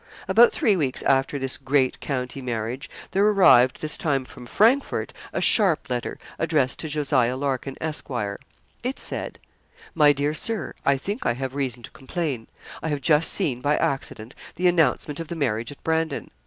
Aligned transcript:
About 0.27 0.51
three 0.51 0.75
weeks 0.75 1.03
after 1.03 1.37
this 1.37 1.57
great 1.57 1.99
county 1.99 2.41
marriage, 2.41 2.89
there 3.11 3.23
arrived, 3.23 3.81
this 3.81 3.99
time 3.99 4.25
from 4.25 4.47
Frankfort, 4.47 5.13
a 5.31 5.39
sharp 5.41 5.91
letter, 5.91 6.17
addressed 6.39 6.79
to 6.79 6.87
Jos. 6.89 7.11
Larkin, 7.11 7.77
Esq. 7.79 8.07
It 8.81 8.99
said: 8.99 9.37
'My 9.93 10.11
Dear 10.11 10.33
Sir, 10.33 10.73
I 10.87 10.97
think 10.97 11.23
I 11.27 11.33
have 11.33 11.53
reason 11.53 11.83
to 11.83 11.91
complain. 11.91 12.47
I 12.81 12.87
have 12.87 13.01
just 13.01 13.31
seen 13.31 13.61
by 13.61 13.77
accident 13.77 14.33
the 14.55 14.65
announcement 14.65 15.19
of 15.19 15.27
the 15.27 15.35
marriage 15.35 15.71
at 15.71 15.83
Brandon. 15.83 16.31